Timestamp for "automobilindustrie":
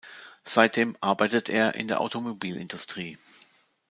2.01-3.19